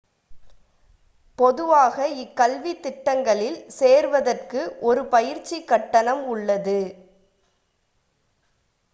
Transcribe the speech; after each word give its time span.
பொதுவாக 1.39 1.97
இக்கல்வி 2.21 2.71
திட்டங்களில் 2.79 3.59
சேர்வதற்கு 3.75 4.61
ஒரு 4.83 5.03
பயிற்சி 5.07 5.59
கட்டணம் 5.65 6.23
உள்ளது 6.27 6.79